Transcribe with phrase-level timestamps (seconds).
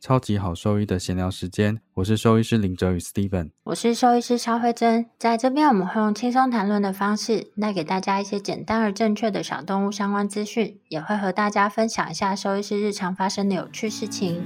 [0.00, 14.40] 超级好兽医的闲聊时间，我是兽医师林哲宇 Steven，我是兽医师肖慧珍，在这边我们会用轻松谈论的方式，带给大家一些简单而正确的小动物相关资讯，也会和大家分享一下兽医师日常发生的有趣事情。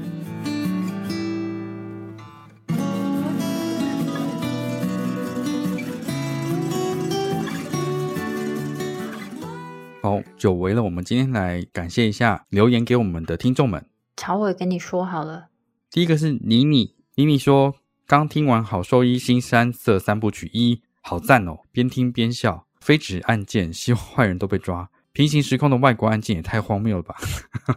[10.01, 13.85] 好，久违了，我们今天来感谢一下留言给我们的听众们。
[14.25, 15.49] 朝伟跟你说好了，
[15.91, 17.75] 第一个是妮妮，妮妮说
[18.07, 22.65] 刚听完《好兽医新三色三部曲一》，好赞哦，边听边笑。
[22.81, 24.89] 非指案件，希望坏人都被抓。
[25.13, 27.17] 平行时空的外国案件也太荒谬了吧，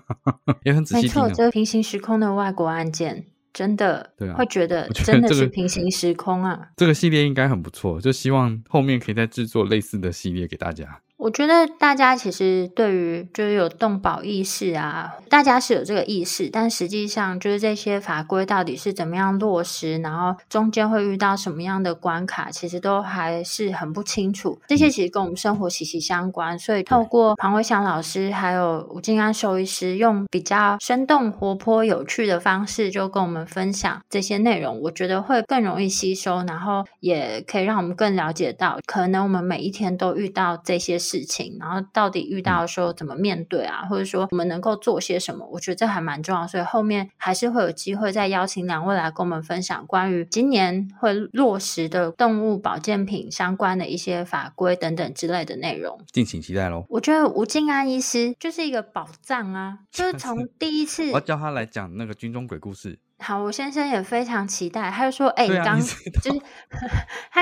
[0.64, 1.20] 也很仔细听。
[1.24, 6.70] 没错，这个平行时空的外国案件真的，对啊，会觉得真的是平行时空啊。
[6.78, 11.02] 这个系列应该很不错，就希望后面可以再制作类似的系列给大家。
[11.18, 24.60] 我觉得大家其实对于就是有动保意识啊，大家是有这个意识，但实际上就是这些法规到底是怎么样落实，然后中间会遇到什么样的关卡，其实都还是很不清楚。
[24.68, 41.00] 这些其实跟我们生活息息相关，所以透过庞伟祥老师还有吴静安兽医师，用比较生动、活泼、有趣的方式，就跟我们分享这些内容，我觉得会更容易吸收，然后也可以让我们更了解到，可能我们每一天都遇到这些。
[41.06, 43.86] 事情，然后到底遇到的时候怎么面对啊？
[43.90, 45.48] 或者说我们能够做些什么？
[45.52, 56.86] 我觉得这还蛮重要，所以后面还是会有机会再邀请两位来跟我们分享关于今年会落实的动物保健品相关的一些法规等等之类的内容，敬请期待喽！
[56.90, 62.98] 我觉得吴静安医师就是一个宝藏啊，就是 从第一次我要叫他来讲那个军中鬼故事。
[63.20, 66.42] 好，我先生也非常期待，他就说：“哎，刚就是
[67.31, 67.42] 他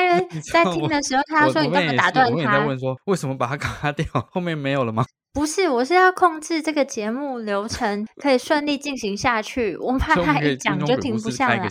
[0.51, 4.05] 在听的时候，他说你干嘛打断他？”我在问说：“为什么把他 卡掉？
[4.31, 9.75] 后面没有了吗？”不是，我是要控制这个节目流程可以顺利进行下去。
[9.77, 11.67] 我怕他一讲就停不下来。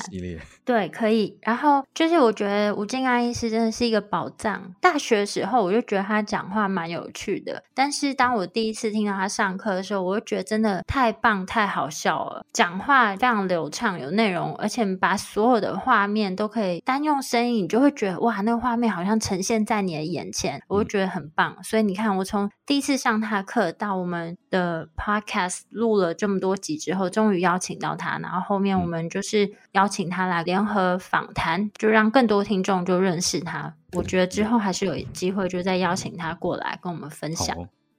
[0.64, 1.38] 对，可以。
[1.42, 4.74] 然后就是我觉得吴静安医师真的是一个宝藏。
[4.80, 12.44] 大学的时候我就觉得他讲话蛮有趣的，但是当我第一次听到他上课的时候，我就觉得真的太棒、太好笑了。
[12.52, 21.56] 讲话非常流畅，有内容，而且把所有的画面都可以单用声音，你就会觉得哇，那个画面好像呈现在你的眼前，我就觉得很棒。
[21.62, 33.74] 所以你看，我从第一次上他课到我们的 podcast 录了这么多集之后，终于邀请到他，然后后面我们就是邀请他来联合访谈，就让更多听众就认识他。
[33.92, 37.54] 我觉得之后还是有机会，就再邀请他过来跟我们分享。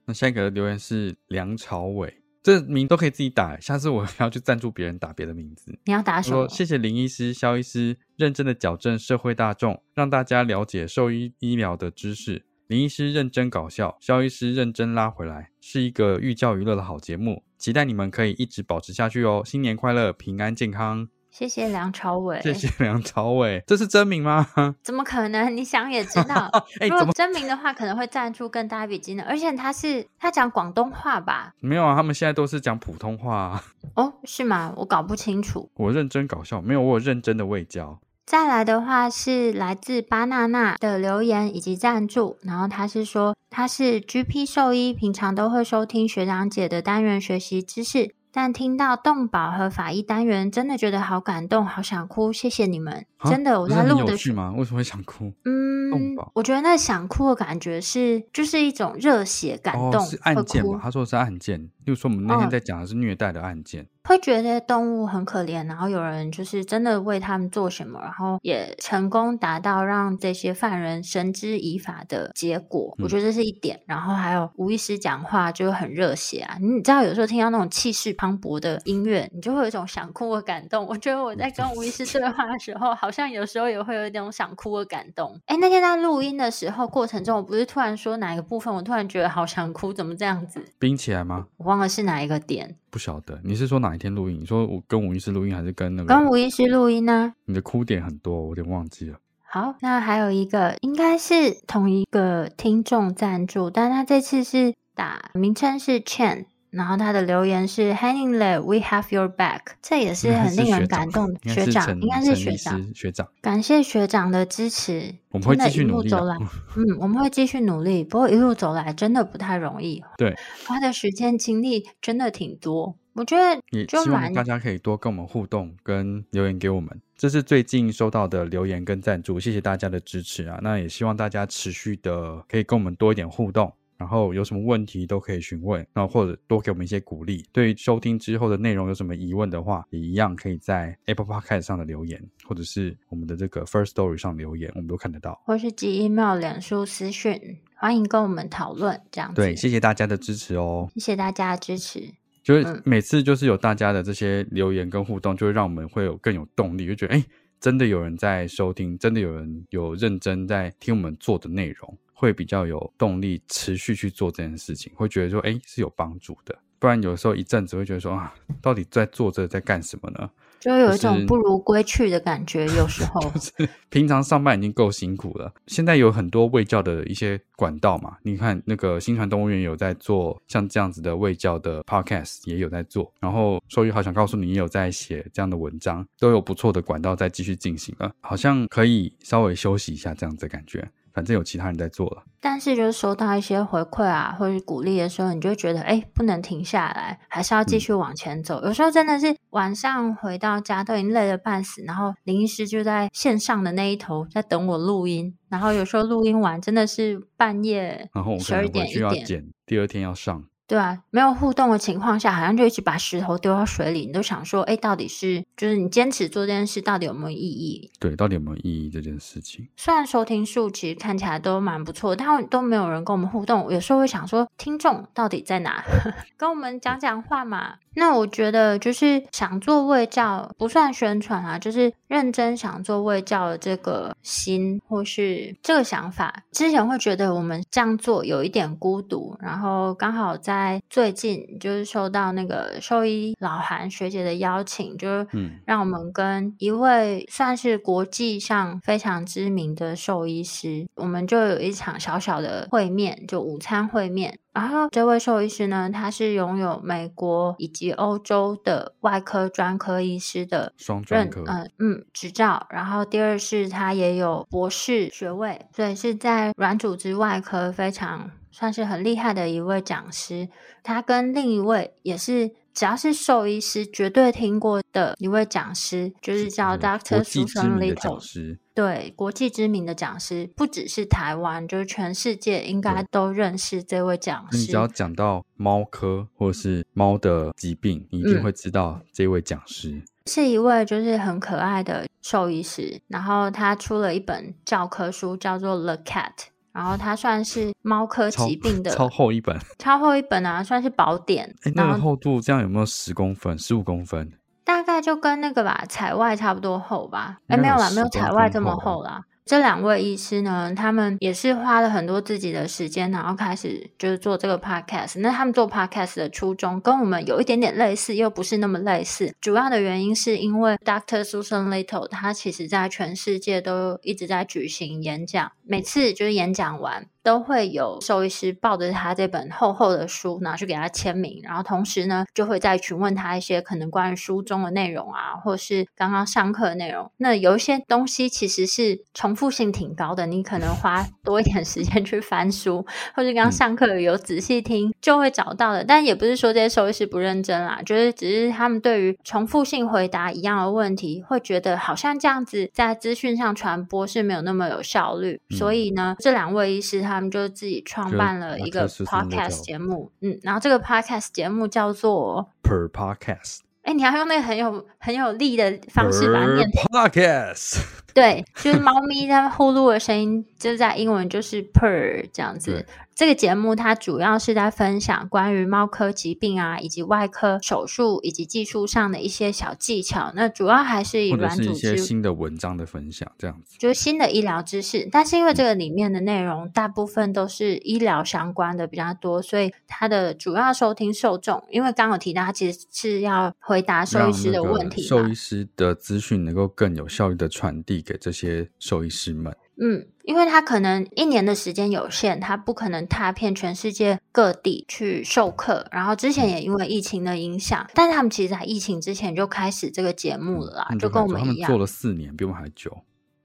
[0.06, 2.12] 那下一个留言是梁朝伟，
[2.42, 5.78] 这名都可以自己打，下次我要去赞助别人打别的名字。
[5.84, 6.48] 你要打什么？
[6.48, 12.44] 谢谢林医师、肖医师认真的矫正社会大众，让大家了解兽医医疗的知识。
[12.66, 17.44] 林医师认真搞笑，肖医师认真拉回来，是一个寓教于乐的好节目。
[17.58, 19.42] 期待你们可以一直保持下去哦！
[19.44, 21.08] 新年快乐，平安健康。
[21.30, 24.46] 谢谢梁朝伟，谢谢梁朝伟，这是真名吗？
[24.82, 25.54] 怎么可能？
[25.54, 26.50] 你想也知道，
[26.88, 29.24] 如果真名的话，可能会赞助更大一笔金额。
[29.26, 31.52] 而且他是他讲广东话吧？
[31.60, 33.62] 没有啊，他们现在都是讲普通话。
[33.96, 34.72] 哦，是吗？
[34.76, 35.68] 我搞不清楚。
[35.74, 38.00] 我认真搞笑，没有我认真的未教。
[38.26, 54.54] 再来的话是来自巴娜娜的留言以及赞助，然后他是说他是 GP 兽医，平常都会收听学长姐的单元学习知识，但听到动保和法医单元，真的觉得好感动，好想哭，谢谢你们，真的我在录的去吗？
[54.56, 55.30] 为什么会想哭？
[55.44, 60.80] 嗯，我觉得那想哭的感觉是就是一种热血感动，是案件吧？
[60.82, 73.80] 他说是案件，例如说，我们那天哦在讲的是虐待的案件，会觉得动物很可怜，然后有人就是真的为他们做什么，然后也成功达到让这些犯人绳之以法的结果，我嗯觉得这是一点。
[73.86, 80.86] 然后还有吴医师讲话就很热血啊，你知道有时候听到那种气势磅礴的音乐，你就会有一种想哭的感动。
[80.86, 85.38] 我觉得我在跟吴医师对话的时候，好像有时候也会有一种想哭的感动。
[85.46, 90.64] 哎，那天在录音的时候过程中，我不是突然说哪一个部分，我突然觉得好想哭，怎么这样子？
[90.78, 91.46] 冰起来吗？
[91.58, 92.76] 我忘了是哪一个点。
[92.88, 94.38] 不晓得，你是说哪一天录音？
[94.40, 96.08] 你说我跟吴医师录音，还是跟那个？
[96.08, 99.18] 跟吴医师录音呢、你的哭点很多，我有点忘记了。
[99.42, 106.44] 好，那还有一个应该是同一个听众赞助，但他这次是打名称是 Chen，
[106.74, 116.10] 然后他的留言是 Hanging there, we have your back，这也是很令人感动学长应该是学长，学长，感谢学长的支持，我们会继续努力
[116.76, 118.02] 嗯，我们会继续努力。
[118.02, 120.34] 不过一路走来真的不太容易，对，
[120.66, 122.96] 花的时间精力真的挺多。
[123.14, 127.00] 我觉得也希望大家可以多跟我们互动，跟留言给我们。
[127.16, 130.58] 这是最近收到的留言跟赞助，谢谢大家的支持啊！
[130.60, 137.44] 那也希望大家持续的可以跟我们多一点互动，然后有什么问题都可以询问，然后或者多给我们一些鼓励。
[137.52, 145.40] 对于收听之后的内容有什么疑问的话，也一样可以在 Apple Podcast 上的留言，或者是我们的这个 First Story 上留言，我们都看得到。
[145.44, 149.40] 或是寄 email、脸书私讯，欢迎跟我们讨论这样子。
[149.40, 150.88] 对，谢谢大家的支持哦。
[150.94, 152.02] 谢谢大家的支持。
[152.42, 157.26] 就是嗯每次就是有大家的这些留言跟互动，就会让我们会有更有动力，就觉得哎、诶
[157.58, 166.56] 真的有人在收听，真的有人有认真在听我们做的内容，会比较有动力持续去做这件事情，会觉得说哎、诶是有帮助的。
[166.78, 170.30] 不然有时候一阵子会觉得说啊，到底在做这在干什么呢？
[170.60, 173.32] 就有一就是种不如归去的感觉，有时候
[173.90, 178.16] 平常上班已经够辛苦了，现在有很多卫教的一些管道嘛。
[178.22, 183.12] 你看那个新传动物园有在做像这样子的卫教的 podcast，也有在做。
[183.20, 190.86] 然后兽医好想告诉你，也有在写这样的文章，都有不错的管道在继续进行了，好像可以稍微休息一下这样子的感觉。
[191.14, 198.60] 反正有其他人在做了，但是就是收到一些回馈啊，或者是鼓励的时候，你就觉得哎，不能停下来，还是要继续往前走。
[198.64, 210.44] 有时候真的是晚上回到家都已经累得半死，然后林医师就在线上的那一头在等我录音，然后有时候录音完真的是半夜然后我可能回去要剪，第二天要上。
[210.74, 217.88] 对啊，没有互动的情况下，好像就一直把石头丢到水里，你都想说，哎，到底是就是你坚持做这件事到底有没有意义？
[218.00, 219.68] 对，到底有没有意义这件事情？
[219.76, 223.72] 虽然收听数其实看起来都蛮不错，但都没有人跟我们互动。
[223.72, 225.84] 有时候会想说，听众到底在哪？
[226.36, 227.74] 跟我们讲讲话嘛。
[227.96, 236.42] 那我觉得就是想做卫教，不算宣传啊，就是认真想做卫教的这个心，或是这个想法。
[236.52, 254.38] 之前会觉得我们这样做有一点孤独，然后刚好在最近就是收到那个兽医老韩学姐的邀请，就是嗯让我们跟一位算是国际上非常知名的兽医师，我们就有一场小小的会面，就午餐会面。
[254.54, 270.48] 然后这位兽医师呢，他是拥有美国以及欧洲的外科专科医师的双专科，嗯嗯执照，然后第二是他也有博士学位，所以是在软组织外科非常算是很厉害的一位讲师。
[270.84, 278.56] 他跟另一位也是只要是兽医师绝对听过的一位讲师，就是叫嗯 Doctor Susan Little。
[278.74, 284.58] 师，对，国际知名的讲师，不只是台湾，就是全世界应该都认识这位讲师。
[284.58, 290.02] 你只要讲到猫科或者是猫的疾病，你一定嗯会知道这位讲师。
[290.26, 296.30] 是一位就是很可爱的兽医师，然后他出了一本教科书，叫做《The Cat》，
[296.72, 301.54] 然后他算是猫科疾病的超厚一本，超厚一本啊，算是宝典。
[301.64, 304.32] 哎，那个厚度这样有没有十公分、十五公分？
[304.64, 307.38] 大概就跟那个吧，彩外差不多厚吧？
[307.48, 309.24] 哎，没有啦，没有彩外这么厚厚啦。
[309.44, 315.20] 这两位医师呢，他们也是花了很多自己的时间，然后开始就是做这个 podcast。
[315.20, 319.34] 那他们做 podcast 的初衷跟我们有一点点类似，又不是那么类似。
[319.42, 321.22] 主要的原因是因为 Dr.
[321.22, 327.06] Susan Little 他其实在全世界都一直在举行演讲，每次就是演讲完。
[327.24, 337.10] 都会有兽医师抱着他这本厚厚的书拿去给他签名，然后同时呢，就会再询问他一些可能关于书中的内容啊，或是刚刚上课的内容。
[337.16, 345.82] 那有一些东西其实是重复性挺高的，你可能花多一点时间去翻书，或是刚刚上课有仔细听就会找到的。
[345.82, 355.40] 但也不是说这些兽医师不认真啦，就是只是他们对于重复性回答一样的问题，会觉得好像这样子在资讯上传播是没有那么有效率。
[355.50, 357.14] 嗯所以呢，这两位医师他。
[357.14, 367.80] 他们就自己创就办了一个 podcast 叫节目，嗯，然后这个 podcast 节目叫做，Per podcast，哎，你要用那个很有很有力的方式把它念 podcast，
[368.14, 372.86] 对，就是猫咪在呼噜的声音，就是在英文就是 purr 这样子。
[373.14, 380.32] 这个节目它主要是在分享关于猫科疾病啊，以及外科手术以及技术上的一些小技巧。
[380.34, 383.76] 那主要还是以软组是一些织新的文章的分享，这样子。
[383.78, 399.56] 就是新的医疗知识，但是因为这个里面的内容大部分都是医疗相关的比较多，所以它的主要收听受众，因为刚刚有提到，它其实是要回答兽医师的问题嘛兽医师的资讯能够更有效率的传递给这些兽医师们。
[399.76, 405.84] 嗯，因为他可能一年的时间有限，他不可能踏遍全世界各地去授课。
[405.90, 411.76] 然后之前也因为疫情的影响，但是他们其实在疫情之前就开始这个节目了就跟我们一样做。
[411.76, 412.96] 了四年，比我们还久。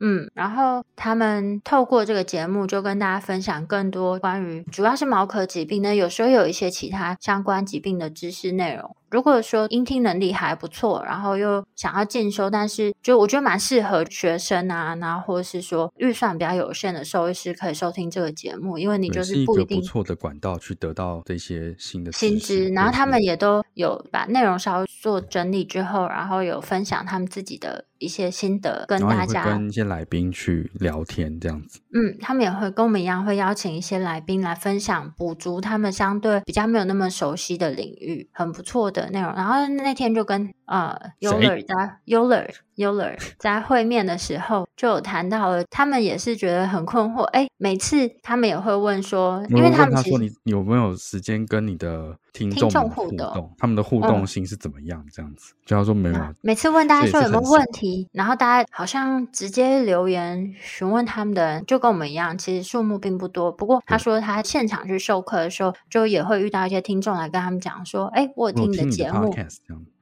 [0.02, 8.96] 嗯，然后他们透过这个节目，就跟大家分享更多关于主要是毛科疾病呢，有时候有一些其他相关疾病的知识内容。
[9.10, 29.46] 如果说音听能力还不错，然后又想要进修，但是就我觉得蛮适合学生啊，然后或者是说预算比较有限的兽医师可以收听这个节目，因为你就是不一定不错的管道去得到这些新的薪资，然后他们也也都有把内容稍微做整理之后，然后有分享他们自己的一些心得跟大家。
[29.46, 31.80] 跟一些来宾去聊天，这样子。
[31.94, 39.34] 嗯，他们也会跟我们一样，会邀请一些来宾来分享，补足他们相对比较没有那么熟悉的领域，很不错的内容。
[39.34, 47.24] 然后那天就跟呃 Yoler 在 Yoler Yoler 在会面的时候，就有谈到了，他们也是觉得很困惑。
[47.24, 55.04] 哎，每次他们也会问说，因为他们说你有没有时间跟你的听听众互动他们的互嗯动性是怎么样？
[55.12, 63.52] 这样子，就要说没有啊，每次问大家说有没有问题，然后大家好像直接留言询问他们的人，就跟我们一样，其实数目并不多。
[63.52, 69.34] 不过他说他现场去授课的时候，就也会遇到一些听众来跟他们讲说：“哎，我有听你的的节目。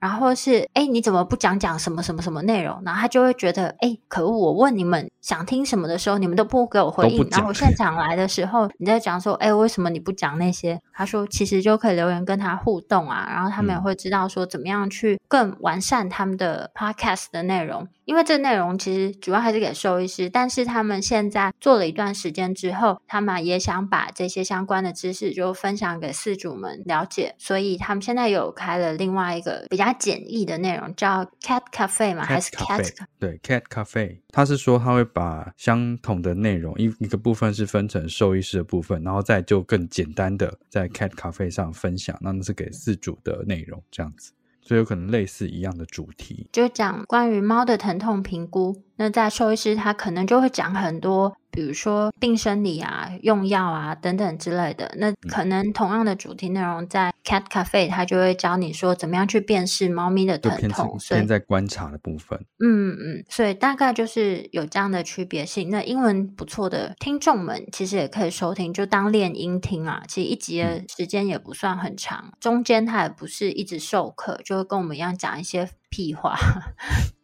[0.08, 4.32] 然后是哎，你怎么不讲讲什么什么什么内容？”然后他就会觉得：“哎，可恶！
[4.32, 7.28] 我问你们想听什么的时候，你们都不给我回应。
[7.30, 17.86] 然后我现场来的时候，你在讲说：哎，为什么你不讲那些？”他说：“其实就可以留言跟他互动啊，然后他们也嗯会知道说怎么样去更完善他们的 podcast 的内容。
[18.08, 44.32] 因为这内容其实主要还是给兽医师，但是他们现在做了一段时间之后，他们也想把这些相关的知识就分享给饲主们了解，所以他们现在有开了另外一个比较简易的内容，叫 Cat Cafe 嘛，还 Cat 是 Cat？Cafe，对，Cat Cafe，他是说他会把相同的内容一一个部分是分成兽医师的部分，然后再就更简单的在 Cat Cafe 上分享，那那是给饲主的内容这样子，
[44.68, 46.50] 所以有可能类似一样的主题。
[46.52, 48.84] 就讲关于猫的疼痛评估。
[48.98, 54.92] 那在兽医师他可能就会讲很多，比如说病生理啊、用药啊等等之类的。
[54.98, 61.00] 那可能同样的主题内容在 Cat Cafe，他就会教你说怎么样去辨识猫咪的疼痛。
[61.00, 65.70] 所以偏在观察的部分，嗯嗯，所以大概就是有这样的区别性。
[65.70, 70.02] 那英文不错的听众们，其实也可以收听，就当练音听啊。
[70.08, 76.36] 其实一集的时间也不算很长，中间他也不是一直授课，就会跟我们一样讲一些屁话，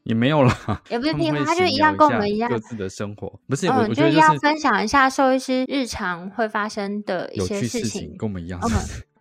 [0.03, 0.53] 也没有了，
[0.89, 2.59] 也不是屁话，他就一样跟我们一样各。
[2.59, 8.17] 自的生活，不是我嗯，我觉得一样分享一下兽医师日常会发生的一些事情事情，。
[8.17, 8.59] 跟我们一样。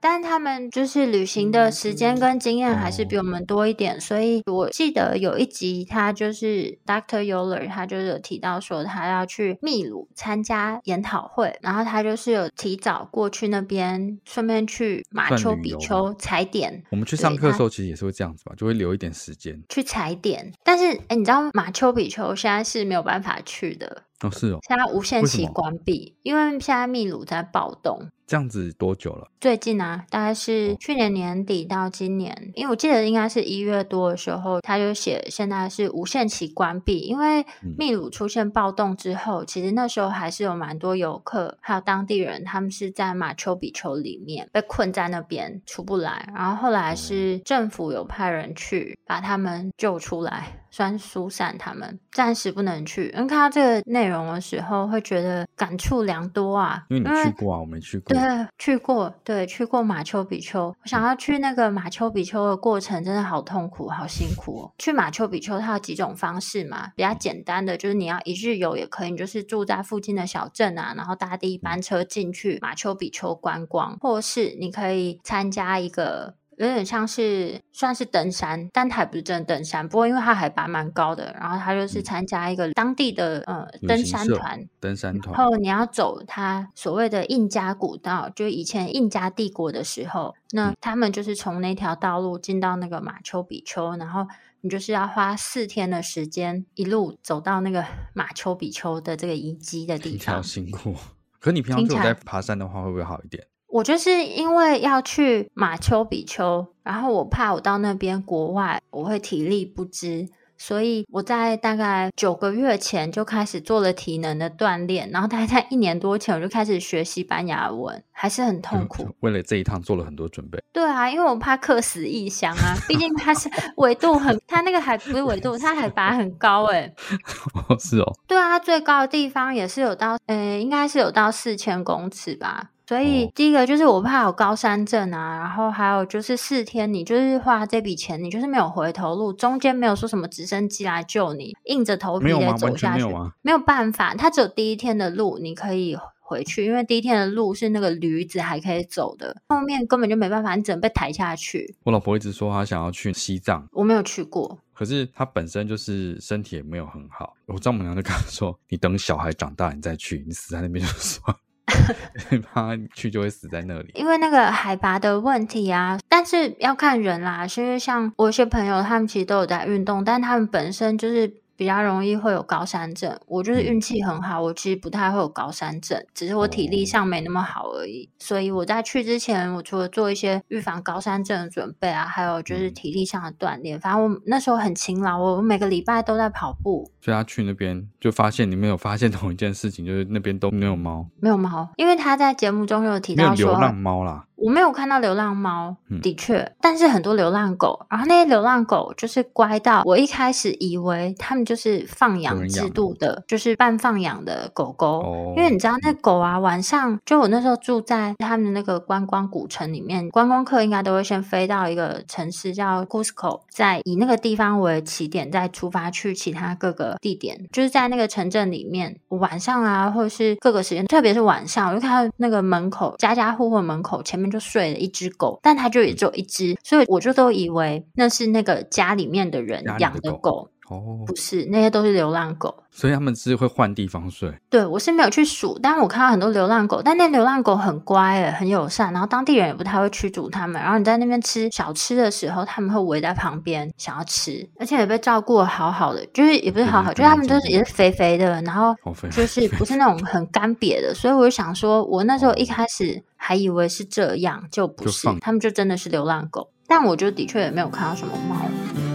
[0.02, 16.82] 但他们就是旅行的时间跟经验还是比哦我们多一点，所以我记得有一集他就是 Doctor Yoler，他就是有提到说他要去秘鲁参加研讨会，然后他就是有提早过去那边，顺便去马丘比丘踩点。
[16.90, 19.62] 我们去上课的时候，其实也是会这样子吧，就会留一点时间。
[19.68, 28.08] 去踩点，但是哎，你知道马丘比丘现在是没有办法去的，哦，是哦，现在无限期关闭，因为现在秘鲁在暴动。
[28.24, 29.28] 这样子多久了？
[29.42, 50.61] 最近啊，大概是去年年底到今年，因为我记得应该是一月多的时候，他就写现在是无限期关闭，因为嗯秘鲁出现暴动之后，其实那时候还是有蛮多游客还有当地人，他们是在马丘比丘里面被困在那边出不来，然后后来是政府有派人去把他们救出来。
[50.72, 53.12] 算是疏散他们，暂时不能去。
[53.14, 56.82] 因为看到这个内容的时候，会觉得感触良多啊。
[56.88, 58.14] 因为你去过啊，我没去过。
[58.14, 60.66] 对，去过，对，去过马丘比丘。
[60.66, 64.72] 我想要去那个马丘比丘的过程，真的好痛苦，好辛苦哦。
[64.78, 66.88] 去马丘比丘，它有几种方式嘛？
[66.96, 76.34] 比较简单的就是你要一日游也可以，你就是住在附近的小镇啊，然后搭第一班车进去马丘比丘观光，或是你可以参加一个。
[76.62, 79.86] 有点像是算是登山，但它也不是真的登山。
[79.88, 94.26] 不过因为它海拔蛮高的，然后它就是参加一个当地的呃登山团，登山团然后你要走它所谓的印加古道，就以前印加帝国的时候，那他们就是从那条道路进到那个马丘比丘，然后
[94.60, 100.42] 你就是要花四天的时间，一路走到那个 马丘比丘的这个遗迹的地听起来好方。
[100.42, 100.94] 辛苦。
[101.40, 103.44] 可你平常就有听起来在爬山的话，会不会好一点？
[103.72, 119.08] 我就是因为要去马丘比丘，然后我怕我到那边国外我会体力不支，所以我在大概九个月前就开始做了体能的锻炼，然后大概在一年多前我就开始学西班牙文，还是很痛苦。
[119.20, 120.62] 为了这一趟做了很多准备。
[120.70, 123.48] 对啊，因为我怕客死异乡啊，毕竟它是
[123.78, 126.94] 纬度很，它那个海不是纬度，它海拔很高诶、
[127.70, 132.68] 哦，是哦，对啊，它最高的地方也是有到，呃，应该是有到四千公尺吧。
[132.86, 142.46] 所以哦第一个就是我怕有高山症啊，然后还有就是四天你就是花这笔钱，你就是没有回头路，中间没有说什么直升机来救你，硬着头皮得没有吗？
[142.48, 143.32] 完全走下去，没有吗？
[143.42, 151.74] 没有办法，它只有第一天的路你可以回去，因为第一天的路是那个驴子还可以走的，后面根本就没办法，你只能被抬下去。
[151.84, 157.34] 我老婆一直说她想要去西藏，我没有去过，可是她本身就是身体也没有很好。
[157.46, 161.51] 我丈母娘就跟她说：“你等小孩长大你再去，你死在那边就算，你
[162.52, 163.90] 怕去就会死在那里。
[163.94, 167.46] 因为那个海拔的问题啊，但是要看人啦。
[167.46, 173.16] 是因为像我一些朋友，他们其实都有在运动，但他们本身就是比较容易会有高山症。
[173.28, 178.10] 我就是运气很好，我其实不太会有高山症，只是我体力上没那么好而已。
[178.18, 183.78] 所以我在去之前，我除了做一些预防高山症的准备啊，还有就是嗯体力上的锻炼。
[183.78, 186.90] 反正我那时候很勤劳，我每个礼拜都在跑步。
[187.00, 194.24] 所以他去那边就发现你们有发现同一件事情，就是那边都没有猫，没有猫，因为他在节目中有提到说，流浪猫啦。
[194.36, 205.00] 我没有看到流浪猫，嗯的确，但是很多流浪狗，然后那些流浪狗就是乖到我一开始以为他们就是放养制度的，就是半放养的狗狗。
[205.00, 217.38] 哦，因为你知道那狗啊，晚上就我那时候住在他们的那个观光古城里面，观光客应该都会先飞到一个城市叫 Cusco，再以那个地方为起点，再出发去其他各个地点。
[217.52, 230.32] 就是在那个城镇里面，晚上啊，或者是各个时间，特别是晚上，我就看到那个门口家家户户门口前面就睡了一只狗，但它就也只有一只，所以我就都以为那是那个家里面的人养的狗。
[230.32, 232.54] 狗，哦，不是，那些都是流浪狗。
[232.74, 234.32] 所以他们是会换地方睡。
[234.48, 240.60] 对，我是没有去数，但我看到很多流浪狗，但那流浪狗很乖诶，很友善，然后当地人也不太会驱逐他们。
[240.60, 248.74] 然后你在那边吃小吃的时候，他们会围在旁边想要吃，而且也被照顾的好好的，就是也不是好好，就是他们就是也是肥肥的，然后
[249.10, 258.91] 就是不是那种很干瘪的，所以我就想说，我那时候一开始还以为是这样，就不就是，他们就真的是流浪狗，但我就的确也没有看到什么猫。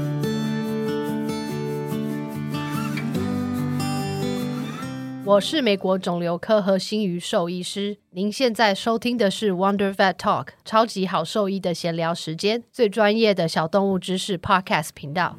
[5.27, 7.97] 我是美国肿瘤科和心鱼兽医师。
[8.11, 15.35] 您现在收听的是 Wonder Vet Talk，超级好兽医的闲聊时间，最专业的小动物知识 Podcast 频道。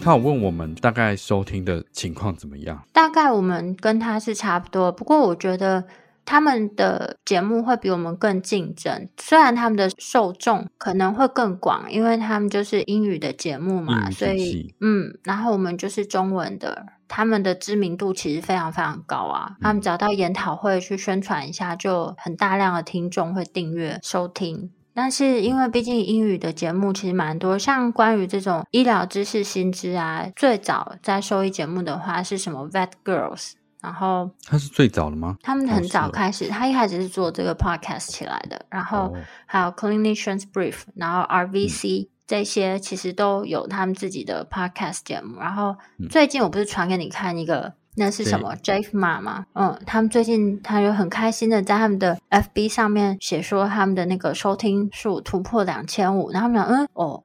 [0.00, 2.86] 他有问我们大概收听的情况怎么样？
[2.92, 5.82] 大概我们跟他是差不多，不过我觉得
[6.26, 9.08] 他们的节目会比我们更竞争。
[9.16, 19.56] 虽然他们的受众可能会更广，因为他们就是英语的节目嘛，所以嗯，然后我们就是中文的，他们的知名度其实非常非常高啊。
[19.62, 24.70] 他们只要到研讨会去宣传一下，就很大量的听众会订阅收听。
[24.92, 35.36] 但是因为毕竟英语的节目其实蛮多，像关于这种医疗知识新知啊，最早在收益节目的话是什么 Vet Girls，然后他是最早的吗？
[35.42, 39.14] 他们很早开始，他一开始是做这个 podcast 起来的，然后哦
[39.46, 45.38] 还有 Clinicians Brief，然后 RVC、这些其实都有他们自己的 podcast 节目。
[45.38, 47.74] 然后嗯最近我不是传给你看一个。
[47.96, 49.44] 那是什么 Jeff 马吗？
[49.54, 57.22] 嗯，他们最近他就很开心的在他们的 FB 上面写说他们的那个收听数突破两千五，然后他们讲嗯哦，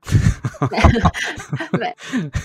[0.72, 0.78] 没
[1.80, 1.96] 没，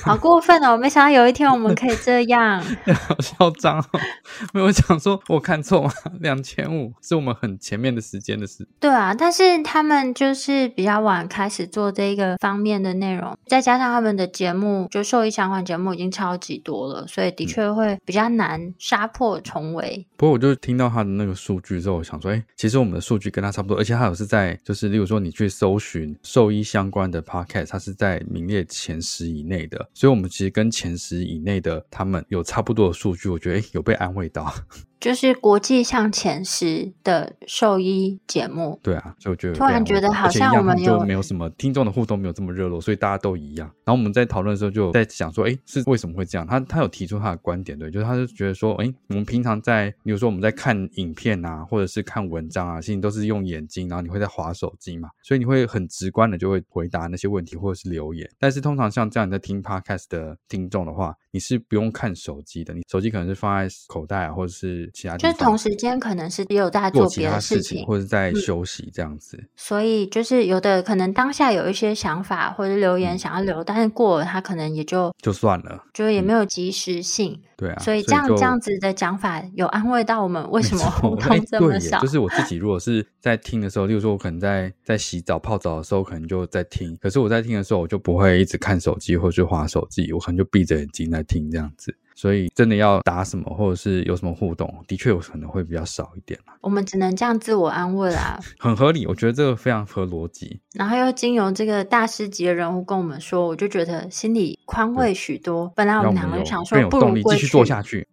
[0.05, 0.77] 好过分哦！
[0.77, 2.63] 没想到有一天我们可以这样。
[3.09, 4.01] 好嚣张哦！
[4.53, 5.91] 没有想说我看错吗？
[6.21, 8.67] 两千五是我们很前面的时间的事。
[8.81, 20.07] 对啊，但是他们就是比较晚开始做这个方面的内容，再加上他们的节目就受益相关节目已经超级多了，所以的确会比较难杀破重围。
[20.17, 34.53] 不过我就听到他的那个数据之后，我想说，哎，其实我们的数据跟他差不多，而且他有是在就是，例如说你去搜寻兽医相关的 podcast，他是在名列前十以内的，所以我们其实跟前十以内的他们有差不多的数据，我觉得哎有被安慰到。
[34.99, 38.81] 就是国际上前十的兽医节目。
[38.83, 43.71] 对啊，所以我觉得突然觉得好像我们就没有什么听众的互动，没有这么热络，所以大家都一样。
[43.85, 46.47] 然后我们在讨论的时候，就在想说，哎，是为什么会这样？
[46.47, 58.31] 他他有提出他的观点，对，就是他就觉得说，哎，我们平常在，比如说我们在看影片啊，或者是看文章啊，其实都是用眼睛，然后你会在划手机嘛，所以你会很直观的就会回答那些问题或者是留言。
[58.39, 69.43] 但是通常像这样你在听 podcast 的听众的话，你是不用看手机的，你手机可能是放在口袋啊，或者是其他地方，就同时间可能是也有在做别的事情，或者在休息这样子。
[69.57, 77.41] 所以就是有的可能当下有一些想法或者留言想要留，但是过了他可能也就就算了，就也没有及时性。
[77.57, 82.01] 对啊，所以这样这样子的讲法有安慰到我们，为什么互动这么少？
[82.01, 86.97] 就是我自己如果是在听的时候，例如说我可能在在洗澡泡澡的时候，可能就在听。
[87.01, 91.97] 可是我在听的时候，我就不会一直看手机或者划手机，我可能就闭着眼睛在听这样子。
[92.19, 100.59] 所以真的要打什么，或者是有什么互动，的确有可能会比较少一点我们只能这样自我安慰啦， 很合理，我觉得这个非常合逻辑。
[100.73, 105.71] 然后又经由这个大师级的人物跟我们说，我就觉得心里宽慰许多。
[105.77, 108.09] 本来我们两个想说，不如继续做下去。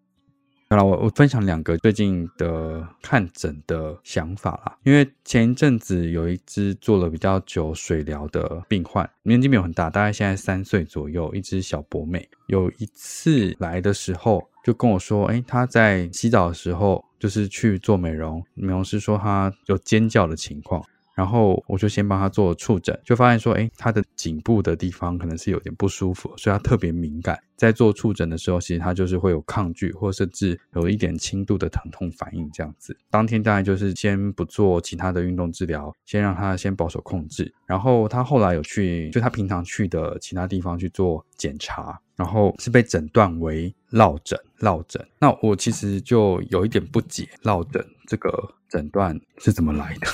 [0.73, 4.75] 好了，我我分享两个最近的看诊的想法啦。
[4.81, 12.27] 因为前一阵子有一只做了比较久水疗的病患，年纪没有很大，大概现在三岁左右，一只小博美。
[12.47, 20.83] 有一次来的时候，就跟我说，哎，他在洗澡的时候，就是去做美容，美容师说他有尖叫的情况。
[21.13, 27.39] 然后我就先帮他做触诊，就发现说，哎，他的颈部的地方可能是有点不舒服，所以他特别敏感。
[27.55, 32.97] 在做触诊的时候，其实他就是会有抗拒，或甚至有一点轻度的疼痛反应这样子。
[33.09, 37.53] 当天大概就是先不做其他的运动治疗，先让他先保守控制。
[37.65, 44.37] 然后他后来有去，就他平常去的其他地方去做检查，然后是被诊断为落枕。
[44.59, 50.07] 落枕，那我其实就有一点不解，落枕这个诊断是怎么来的？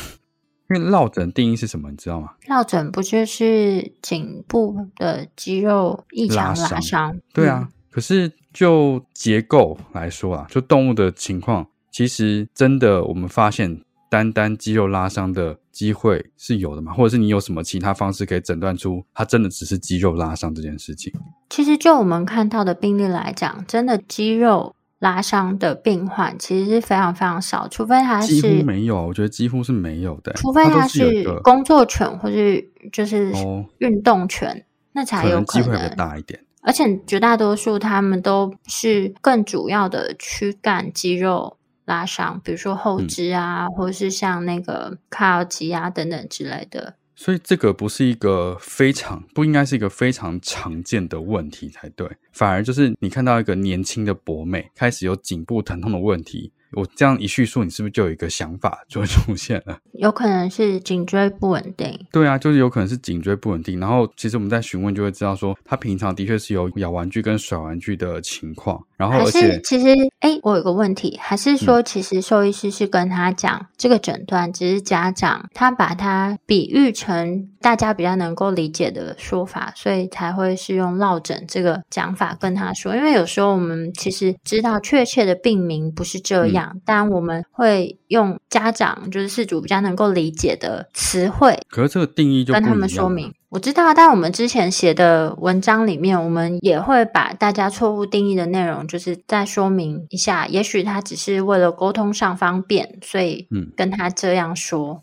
[0.69, 2.29] 因为落枕定义是什么，你知道吗？
[2.47, 7.19] 落枕不就是颈部的肌肉异常拉伤？
[7.34, 16.93] 对啊，可是就结构来说啊，就动物的情况，其实真的我们发现单单肌肉拉伤的机会是有的嘛？
[16.93, 21.12] 或者是你有什么其他方式可以诊断出它真的只是肌肉拉伤这件事情？
[21.49, 24.75] 其实就我们看到的病例来讲，真的肌肉。
[24.99, 30.33] 拉伤的病患其实是非常非常少，除非他是几乎没有，我觉得几乎是没有的。
[30.33, 33.33] 除非他是工作犬或是就是
[33.77, 36.43] 运动犬，那才有可能机会大一点。
[36.62, 46.95] 而且绝大多数他们都是更主要的躯干肌肉拉伤，比如说后肢啊，或者是像那个靠肌啊等等之类的。
[47.19, 56.53] 所以这个不是一个非常不应该是一个非常常见的问题才对，反而就是你看到一个年轻的博美开始有颈部疼痛的问题。
[56.71, 59.77] 我这样一叙述，你是不是就有一个想法就会出现了？
[59.95, 61.99] 有可能是颈椎不稳定。
[62.10, 63.79] 对啊，就是有可能是颈椎不稳定。
[63.82, 68.82] 然后其实我们在询问就会知道，说他平常的确是有咬玩具跟甩玩具的情况。
[68.99, 82.93] 然后而且其实，哎，我有个问题，还是说其实兽医师是跟他讲这个诊断，只是家长他把它比喻成大家比较能够理解的说法，所以才会是用落枕这个讲法跟他说。
[82.93, 86.75] 因为有时候我们其实知道确切的病名不是这样。
[86.83, 93.33] 但我们会用家长就是事主比较能够理解的词汇，可是这个定义就跟他们说明。
[93.49, 100.45] 我知道，但我们之前写的文章里面，我们也会把大家错误定义的内容，就是再说明一下。
[100.45, 105.01] 也许他只是为了沟通上方便，所以嗯，跟他这样说。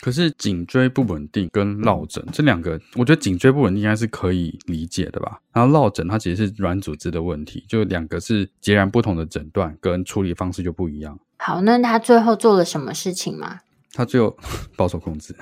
[0.00, 5.38] 可是颈椎不稳定跟落枕这两个，我觉得颈椎不稳定应该是可以理解的吧。
[5.52, 11.18] 然后落枕它其实是软组织的问题，就两个是截然不同的诊断跟处理方式就不一样。
[11.38, 13.60] 好，那他最后做了什么事情吗？
[13.94, 14.36] 他最后
[14.76, 15.34] 保守控制，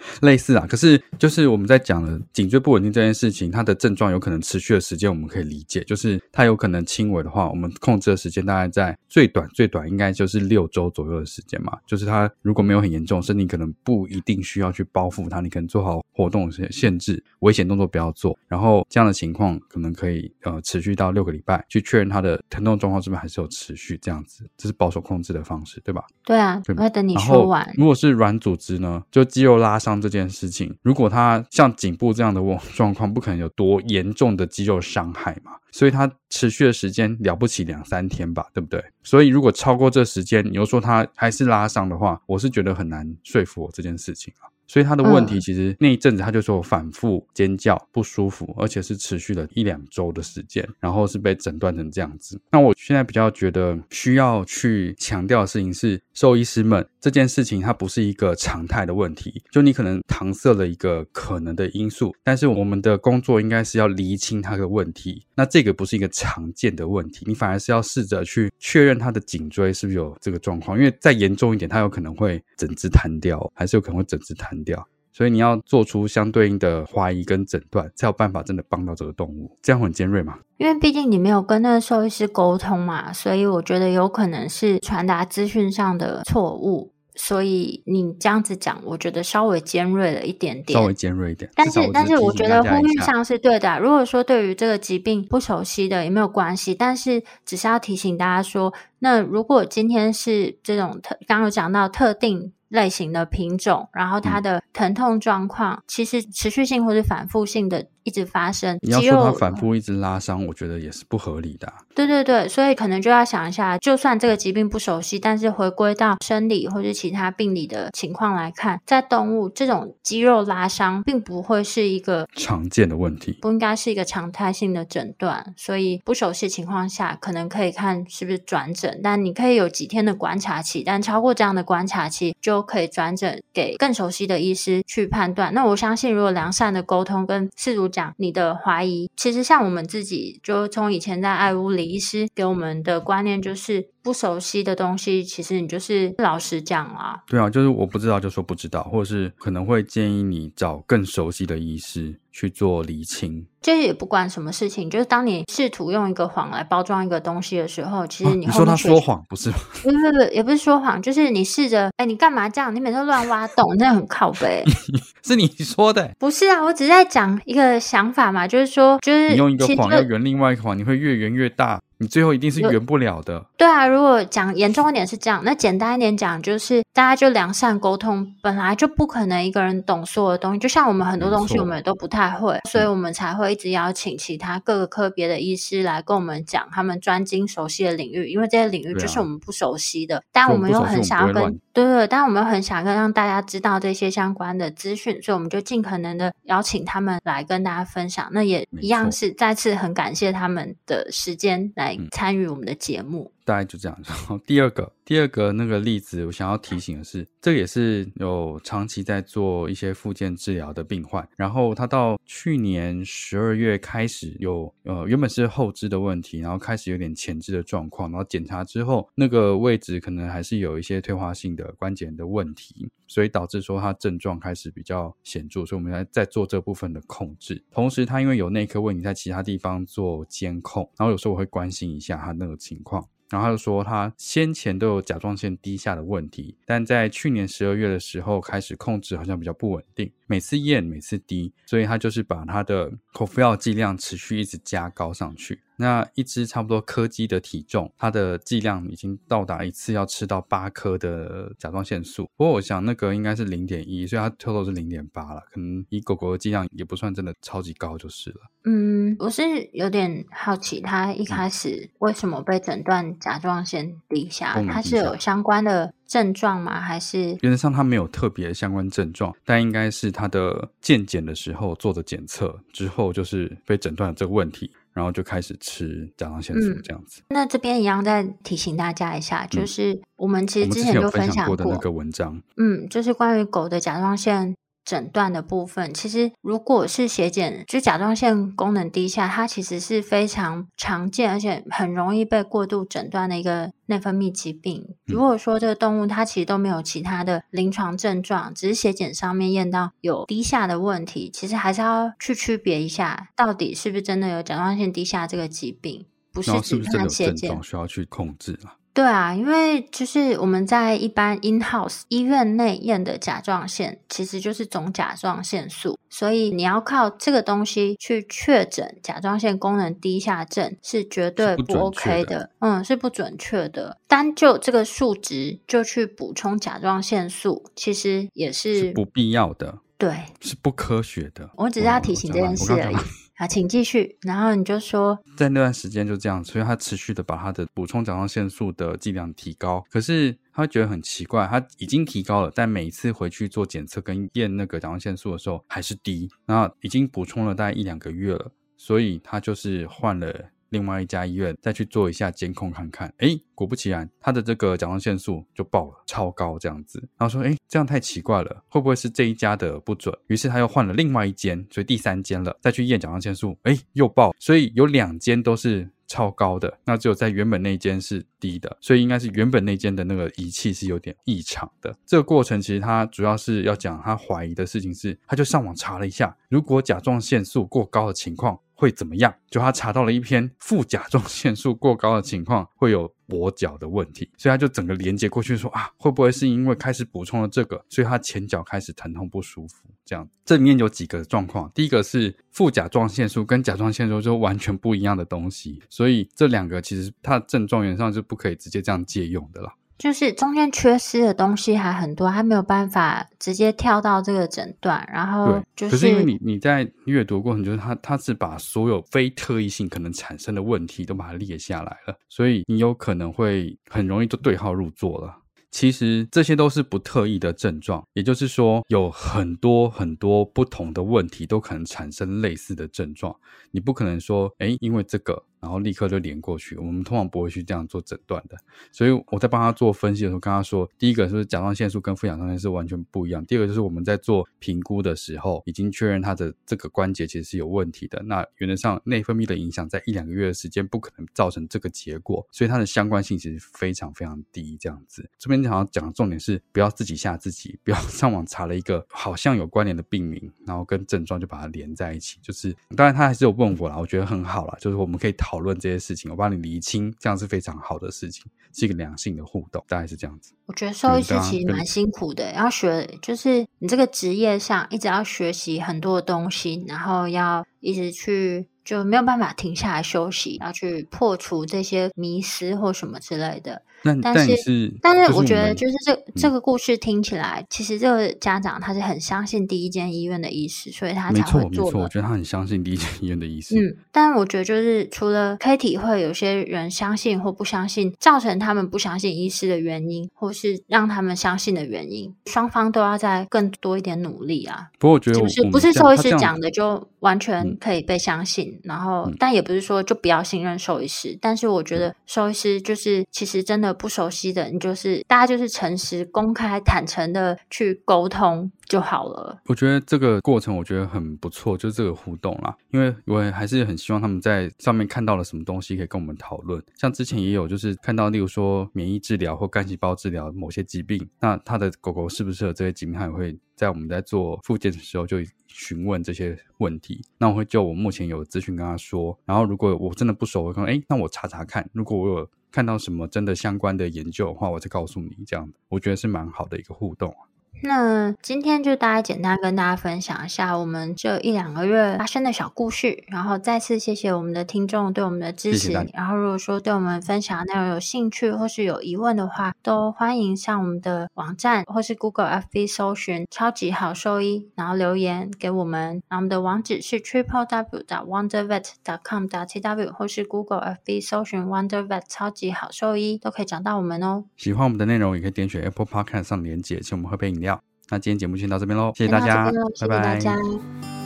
[0.22, 0.66] 类似啊。
[0.68, 5.82] 可是就是我们在讲的颈椎不稳定这件事情，它的症状有可能持续的时间，我们可以理解。
[5.84, 11.72] 就是它有可能轻微的话，我们控制的时间大概在最短最短应该就是六周左右的时间嘛。
[11.86, 18.36] 就是它如果没有很严重，身体可能不一定需要去包覆它，你可能做好活动限限制，危险动作不要做。
[18.48, 24.44] 然后这样的情况可能可以呃持续到六个礼拜，去确认它的疼痛状况是不是还是有持续这样子。
[24.56, 26.04] 这是保守控制的方式，对吧？
[26.24, 27.72] 对啊，我要等你说完。
[27.76, 29.02] 如果是软组织呢？
[29.12, 32.40] 就肌肉拉伤这件事情，如果他像颈部这样的
[32.74, 35.52] 状况，不可能有多严重的肌肉伤害嘛？
[35.70, 38.82] 所以它持续的时间了不起两三天吧，对不对？
[39.04, 44.48] 所以如果超过这时间，你又说他还是拉伤的话，我是觉得很难说服我这件事情啊。
[44.68, 52.40] 所以他的问题嗯其实那一阵子他就说反复尖叫不舒服，而且是持续了一两周的时间，然后是被诊断成这样子。
[52.52, 65.24] 那我现在比较觉得需要去强调的事情是，兽医师们这件事情它不是一个常态的问题，就你可能搪塞了一个可能的因素，但是我们的工作应该是要厘清它的问题。
[65.34, 74.88] 那这个不是一个常见的问题，你反而是要试着去确认他的颈椎是不是有这个状况，因为再严重一点，他有可能会整只瘫掉，还是有可能会整只弹掉。
[75.12, 79.50] 所以你要做出相对应的怀疑跟诊断，才有办法真的帮到这个动物。
[79.60, 80.38] 这样很尖锐嘛？
[80.58, 86.92] 因为毕竟你没有跟那个兽医师沟通嘛，所以我觉得有可能是传达资讯上的错误。
[87.16, 91.50] 所以你这样子讲，我觉得稍微尖锐了一点点，稍微尖锐一点。
[91.56, 93.76] 但是但是，我觉得呼吁上是对的啊。
[93.76, 104.42] 如果说对于这个疾病不熟悉的也没有关系，但是只是要提醒大家说，那如果今天是这种特，刚刚有讲到特定类型的品种，然后它嗯。
[104.42, 123.38] 的疼痛状况其实持续性或是反复性的一直发生，你要说它反复一直拉伤，我觉得也是不合理的啊、对对对，所以可能就要想一下，就算这个疾病不熟悉，但是回归到生理或者其他病理的情况来看，在动物这种肌肉拉伤，并不会是一个常见的问题。
[123.42, 135.52] 不应该是一个常态性的诊断，所以不熟悉情况下，可能可以看是不是转诊，但你可以有几天的观察期，但超过这样的观察期，就可以转诊给更熟悉的医师去判断。
[135.52, 143.88] 那我相信，如果良善的沟通跟事主讲你的怀疑，其实像我们自己，就从以前在爱屋里医师给我们的观念就是。
[144.08, 147.22] 不熟悉的东西，其实你就是老实讲啊。
[147.26, 153.44] 对啊，就是我不知道就说不知道，或者是可能会建议你找更熟悉的医师去做厘清。
[153.60, 159.56] 就是也不管什么事情，就是当你试图用一个谎来包装一个东西的时候，其实你说他说谎不是吗？
[159.84, 162.74] 不不不，也不是说谎，就是你试着，哎，你干嘛这样？
[162.74, 164.64] 你每次都乱挖洞，那很靠背。
[165.22, 166.10] 是你说的。
[166.18, 173.44] 不是啊，我只是在讲一个想法嘛，就是说，就是你用一个谎要圆另外一个谎，你会越圆越大，你最后一定是圆不了的。
[173.56, 198.28] 对啊，如果讲严重一点是这样，那简单一点讲就是大家就良善沟通，本来就不可能一个人懂所有的东西，就像我们很多东西我们也都不太会，所以我们才会一直邀请其他各个科别的医师来跟我们讲他们专精熟悉的领域，因为这些领域就是我们不熟悉的，但我们又很想要跟对对，但我们又很想跟让大家知道这些相关的资讯，所以我们就尽可能的邀请他们来跟大家分享。
[198.32, 203.32] 那也一样是再次很感谢他们的时间来嗯参与我们的节目。
[203.48, 203.98] 大概就这样。
[204.04, 227.64] 然后第二个，第二个那个例子，我想要提醒的是，这个也是有长期在做一些复健治疗的病患，然后他到去年十二月开始有呃原本是后肢的问题，然后开始有点前肢的状况，然后检查之后那个位置可能还是有一些退化性的关节炎的问题，所以导致说他症状开始比较显著，所以我们来在做这部分的控制。
[227.70, 233.08] 同时，他因为有内科问题，在其他地方做监控，然后有时候我会关心一下他那个情况。
[233.30, 245.60] 然后他就说，他先前都有甲状腺低下的问题，但在去年十二月的时候开始控制，好像比较不稳定，每次验每次低，所以他就是把他的口服药剂量持续一直加高上去。
[245.80, 252.28] 那一只差不多柯基的体重，它的剂量已经到达一次要吃到八颗的甲状腺素。
[252.36, 258.40] 不过我想那个应该是零点一，所以它 total 是零点八了，可能以狗狗的剂量也不算真的超级高就是了。
[258.64, 264.54] 嗯，我是有点好奇，它一开始为什么被诊断甲状腺低下？
[264.54, 266.80] 功能低下他是有相关的症状吗？
[266.80, 277.22] 还是原则上它没有特别相关症状，但应该是他的健检的时候做的检测之后，就是被诊断了这个问题，然后就开始吃甲状腺素嗯这样子。
[277.28, 284.54] 那这边一样再提醒大家一下，就嗯是我们其实之前就分享过的，那个文章，嗯，就是关于狗的甲状腺
[284.88, 285.92] 诊断的部分。
[285.92, 294.96] 其实如果是血检，就甲状腺功能低下，它其实是非常常见，而且很容易被过度诊断的一个内分泌疾病。
[295.04, 306.06] 如果说这个动物它其实都没有其他的临床症状，只是血检上面验到有低下的问题，其实还是要去区别一下，到底是不是真的有甲状腺低下这个疾病。
[306.30, 308.77] 不是只看血检状，需要去控制啊？
[308.98, 323.96] 对啊，因为就是我们在一般 in house 医院内验的甲状腺，其实就是总甲状腺素，所以你要靠这个东西去确诊甲状腺功能低下症，是绝对不 OK 的，的嗯，是不准确的。
[324.08, 330.12] 单就这个数值就去补充甲状腺素，其实也是是不必要的，对。
[330.40, 331.48] 是不科学的。
[331.54, 332.96] 我只是要提醒这件事而已。
[333.38, 334.18] 啊，请继续。
[334.22, 339.82] 然后你就说，在那段时间就这样，所以他持续的把他的补充甲状腺素的剂量提高。
[339.90, 350.50] 可是他觉得很奇怪，他已经提高了，但每一次回去做检测跟验那个甲状腺素的时候还是低，那已经补充了大概一两个月了，所以他就是换了。
[350.70, 356.98] 另外一家医院再去做一下监控看看，哎，果不其然，他的这个甲状腺素就爆了，超高这样子。
[357.16, 360.14] 然后说，哎，这样太奇怪了，会不会是这一家的不准？
[360.26, 364.34] 于是他又换了另外一间，所以第三间了，再去验甲状腺素，哎，又爆。
[364.38, 371.94] 所以有两间都是超高的，那只有在原本那间是低的，所以应该是原本那间的那个仪器是有点异常的。
[372.06, 378.58] 这个过程其实他主要是要讲他怀疑的事情是，他就上网查了一下，如果甲状腺素过高的情况。
[378.78, 379.34] 会怎么样？
[379.50, 389.88] 就他查到了一篇副甲状腺素过高的情况会有跛脚的问题，所以他就整个连接过去说啊，会不会是因为开始补充了这个，所以他前脚开始疼痛不舒服？
[390.04, 399.74] 这样这里面有几个状况，第一个是副甲状腺素跟甲状腺素就完全不一样的东西，所以这两个其实它的症状原上是不可以直接这样借用的啦。
[399.98, 405.04] 就是中间缺失的东西还很多，还没有办法直接跳到这个诊断。
[405.12, 415.36] 然后就是，可是因为你你在阅读过程，就是他他是把所有非特异性可能产生的问题都把它列下来了，所以你有可能会很容易就对号入座了。
[415.72, 423.34] 其实这些都是不特异的症状，也就是说有很多很多不同的问题都可能产生类似的症状。
[423.72, 425.44] 你不可能说，哎，因为这个。
[425.60, 428.56] 然后立刻就连过去，我们通常不会去这样做诊断的。
[428.92, 433.44] 所以我在帮他做分析的时候，跟他说，第一个是甲状腺素跟副甲状腺是完全不一样。
[433.44, 438.22] 第二个就是我们在做评估的时候，已经确认他的这个关节其实是有问题的。
[438.22, 444.76] 那原则上内分泌的影响在一两个月的时间不可能造成这个结果，所以它的相关性其实非常非常低。
[444.78, 452.38] 这样子，这边想要讲的重点是不要自己吓自己，不要 上网查了一个好像有关联的病名，然后跟症状就把它连在一起。
[452.40, 455.47] 就是当然他还是有问我啦，我觉得很好啦，就是我们可以讨。
[455.48, 460.52] 讨论这些事情，我帮你厘清，这样是非常好的事情，是一个良性的互动，大概是这样子。
[460.66, 468.68] 我觉得兽医师其实蛮辛苦的，要学，就是你这个职业上一直要学习很多的东西，然后要一直去。
[468.84, 473.82] 就没有办法停下来休息，要去破除这些迷失或什么之类的。
[474.02, 481.86] 但但是，但是我觉得，就是这这个故事听起来，其实这个家长他是很相信第一间医院的医师，所以他才会做。
[481.86, 483.74] 没错，我觉得他很相信第一间医院的医师。
[483.78, 494.88] 嗯，但我觉得就是除了可以体会有些人相信或不相信，造成他们不相信医师的原因，或是让他们相信的原因，双方都要再更多一点努力啊。
[494.98, 498.78] 不过我觉得，就是不是兽医师讲的就完全可以被相信。
[498.84, 501.36] 然后，但也不是说就不要信任兽医师。
[501.40, 509.60] 但是我觉得兽医师就是其实真的不熟悉的，你就是大家就是诚实、公开、坦诚的去沟通就好了。
[509.66, 512.76] 我觉得这个过程我觉得很不错，就是这个互动啦。
[512.90, 516.82] 因为我还是很希望他们在上面看到了什么东西可以跟我们讨论。
[516.96, 525.38] 像之前也有就是看到，例如说免疫治疗或干细胞治疗某些疾病，那他的狗狗适不适合这些疾病，他也会在我们在做复健的时候就。
[525.70, 535.36] 询问这些问题，那我会就我目前有资讯跟他说，然后如果我真的不熟，我说哎，那我查查看，如果我有看到什么真的相关的研究的话，我再告诉你。
[535.46, 537.34] 这样我觉得是蛮好的一个互动。
[537.82, 545.92] 那今天就大概简单跟大家分享一下我们这一两个月发生的小故事，然后再次谢谢我们的听众对我们的支持。
[546.12, 556.20] 然后如果说对我们分享内容有兴趣或是有疑问的话，都欢迎上我们的网站或是 Google FB 搜寻“超级好兽医”，然后留言给我们。
[556.28, 558.02] 然后我们的网址是 triple w.
[558.06, 558.84] dot wondervet.
[559.04, 559.46] dot com.
[559.46, 564.44] dot tw 或是 Google FB 搜寻 Wondervet 超级好兽医都可以找到我们哦。
[564.56, 567.67] 喜欢我们的内容，也可以点选 Apple Podcast 上连接，请我们喝杯饮料。
[568.10, 571.17] 那今天节目先到这边喽，谢谢大家，拜拜。